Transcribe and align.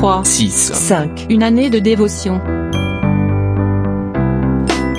3, 0.00 0.24
6, 0.24 0.72
5. 0.72 1.26
Une 1.28 1.42
année 1.42 1.68
de 1.68 1.78
dévotion. 1.78 2.40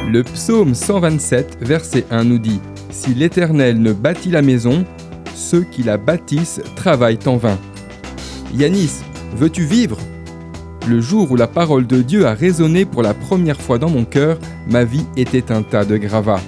Le 0.08 0.22
psaume 0.22 0.76
127, 0.76 1.58
verset 1.60 2.06
1 2.12 2.24
nous 2.24 2.38
dit 2.38 2.62
Si 2.92 3.16
l'Éternel 3.16 3.82
ne 3.82 3.94
bâtit 3.94 4.30
la 4.30 4.44
maison, 4.44 4.86
ceux 5.34 5.64
qui 5.64 5.82
la 5.82 5.98
bâtissent 5.98 6.62
travaillent 6.76 7.18
en 7.26 7.38
vain. 7.38 7.58
Yanis, 8.54 9.02
veux-tu 9.36 9.64
vivre? 9.64 9.98
Le 10.88 11.02
jour 11.02 11.32
où 11.32 11.36
la 11.36 11.48
parole 11.48 11.88
de 11.88 12.04
Dieu 12.04 12.28
a 12.28 12.36
résonné 12.36 12.86
pour 12.86 13.02
la 13.02 13.16
première 13.16 13.60
fois 13.60 13.80
dans 13.80 13.90
mon 13.90 14.06
cœur, 14.06 14.38
ma 14.70 14.84
vie 14.84 15.08
était 15.18 15.52
un 15.52 15.64
tas 15.64 15.84
de 15.84 15.98
gravats. 15.98 16.42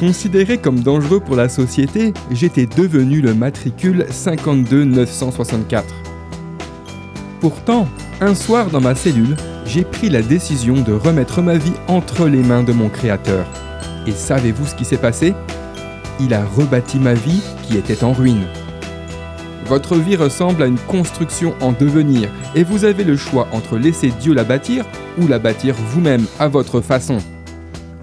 Considéré 0.00 0.58
comme 0.58 0.80
dangereux 0.80 1.20
pour 1.20 1.36
la 1.36 1.48
société, 1.48 2.12
j'étais 2.32 2.66
devenu 2.66 3.20
le 3.20 3.34
matricule 3.34 4.04
52964. 4.10 6.15
Pourtant, 7.48 7.86
un 8.20 8.34
soir 8.34 8.70
dans 8.70 8.80
ma 8.80 8.96
cellule, 8.96 9.36
j'ai 9.66 9.84
pris 9.84 10.08
la 10.08 10.20
décision 10.20 10.80
de 10.80 10.92
remettre 10.92 11.42
ma 11.42 11.56
vie 11.56 11.74
entre 11.86 12.26
les 12.26 12.42
mains 12.42 12.64
de 12.64 12.72
mon 12.72 12.88
Créateur. 12.88 13.46
Et 14.04 14.10
savez-vous 14.10 14.66
ce 14.66 14.74
qui 14.74 14.84
s'est 14.84 14.96
passé? 14.96 15.32
Il 16.18 16.34
a 16.34 16.44
rebâti 16.44 16.98
ma 16.98 17.14
vie 17.14 17.40
qui 17.62 17.76
était 17.76 18.02
en 18.02 18.12
ruine. 18.12 18.48
Votre 19.66 19.94
vie 19.94 20.16
ressemble 20.16 20.60
à 20.60 20.66
une 20.66 20.76
construction 20.88 21.54
en 21.60 21.70
devenir 21.70 22.30
et 22.56 22.64
vous 22.64 22.84
avez 22.84 23.04
le 23.04 23.16
choix 23.16 23.46
entre 23.52 23.78
laisser 23.78 24.12
Dieu 24.20 24.34
la 24.34 24.42
bâtir 24.42 24.84
ou 25.16 25.28
la 25.28 25.38
bâtir 25.38 25.76
vous-même 25.90 26.26
à 26.40 26.48
votre 26.48 26.80
façon. 26.80 27.18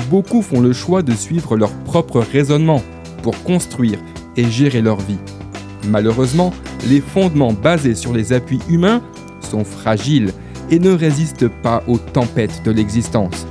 Beaucoup 0.09 0.41
font 0.41 0.61
le 0.61 0.71
choix 0.71 1.01
de 1.01 1.11
suivre 1.11 1.57
leur 1.57 1.73
propre 1.83 2.21
raisonnement 2.21 2.81
pour 3.21 3.43
construire 3.43 3.99
et 4.37 4.49
gérer 4.49 4.81
leur 4.81 5.01
vie. 5.01 5.19
Malheureusement, 5.89 6.53
les 6.87 7.01
fondements 7.01 7.51
basés 7.51 7.95
sur 7.95 8.13
les 8.13 8.31
appuis 8.31 8.61
humains 8.69 9.01
sont 9.45 9.63
fragiles 9.63 10.31
et 10.69 10.79
ne 10.79 10.91
résistent 10.91 11.47
pas 11.47 11.83
aux 11.87 11.97
tempêtes 11.97 12.61
de 12.63 12.71
l'existence. 12.71 13.45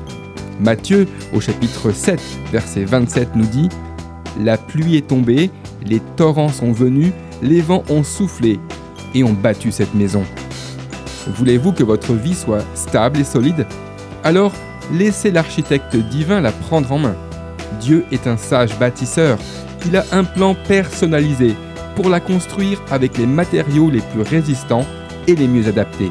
Matthieu, 0.61 1.09
au 1.33 1.41
chapitre 1.41 1.93
7, 1.93 2.21
verset 2.53 2.85
27, 2.85 3.31
nous 3.35 3.47
dit 3.47 3.69
La 4.41 4.57
pluie 4.57 4.97
est 4.97 5.09
tombée, 5.09 5.51
les 5.85 6.01
torrents 6.17 6.49
sont 6.49 6.73
venus, 6.73 7.13
les 7.43 7.61
vents 7.61 7.85
ont 7.89 8.05
soufflé 8.05 8.61
et 9.15 9.25
ont 9.25 9.33
battu 9.33 9.73
cette 9.73 9.95
maison. 9.95 10.25
Voulez-vous 11.27 11.73
que 11.73 11.85
votre 11.85 12.15
vie 12.15 12.35
soit 12.35 12.65
stable 12.75 13.21
et 13.21 13.25
solide? 13.25 13.67
Alors, 14.25 14.53
laissez 14.93 15.31
l'architecte 15.31 15.97
divin 15.97 16.41
la 16.41 16.53
prendre 16.53 16.91
en 16.93 16.99
main. 16.99 17.17
Dieu 17.81 18.05
est 18.13 18.27
un 18.27 18.37
sage 18.37 18.79
bâtisseur. 18.79 19.39
Il 19.87 19.97
a 19.97 20.05
un 20.13 20.25
plan 20.25 20.55
personnalisé 20.69 21.55
pour 21.97 22.09
la 22.09 22.21
construire 22.21 22.81
avec 22.91 23.19
les 23.19 23.27
matériaux 23.27 23.91
les 23.91 24.01
plus 24.01 24.23
résistants 24.23 24.87
et 25.27 25.35
les 25.35 25.49
mieux 25.49 25.69
adaptés. 25.69 26.11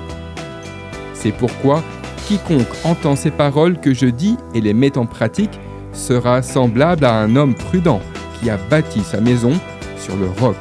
C'est 1.14 1.32
pourquoi 1.32 1.84
quiconque 2.28 2.68
entend 2.84 3.16
ces 3.16 3.32
paroles 3.32 3.80
que 3.80 3.94
je 3.94 4.08
dis 4.08 4.38
et 4.54 4.62
les 4.62 4.74
met 4.74 4.98
en 4.98 5.06
pratique 5.06 5.60
sera 5.94 6.42
semblable 6.42 7.06
à 7.06 7.16
un 7.16 7.36
homme 7.36 7.54
prudent 7.54 8.02
qui 8.40 8.50
a 8.50 8.58
bâti 8.58 9.02
sa 9.02 9.20
maison 9.20 9.54
sur 9.98 10.16
le 10.16 10.28
roc. 10.40 10.56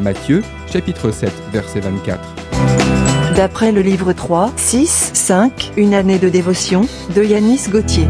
Matthieu 0.00 0.42
chapitre 0.70 1.10
7 1.10 1.32
verset 1.52 1.80
24. 1.80 2.20
D'après 3.36 3.70
le 3.70 3.82
livre 3.82 4.12
3, 4.12 4.52
6, 4.56 5.10
5. 5.14 5.72
Une 5.76 5.94
année 5.94 6.18
de 6.18 6.28
dévotion 6.28 6.82
de 7.14 7.22
Yanis 7.22 7.68
Gauthier. 7.70 8.08